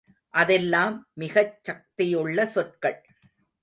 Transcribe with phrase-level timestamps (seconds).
[0.33, 2.99] அதெல்லாம் மிகச் சக்தியுள்ள சொற்கள்.